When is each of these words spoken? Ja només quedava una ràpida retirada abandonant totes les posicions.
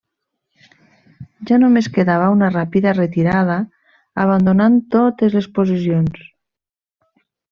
Ja 1.49 1.59
només 1.63 1.89
quedava 1.97 2.29
una 2.37 2.47
ràpida 2.55 2.93
retirada 2.97 3.57
abandonant 4.25 4.81
totes 4.97 5.39
les 5.39 5.51
posicions. 5.59 6.21